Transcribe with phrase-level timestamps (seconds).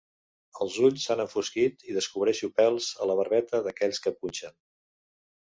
[0.63, 4.59] Els ulls s'han enfosquit i descobreixo pèls a la barbeta d'aquells que punxen.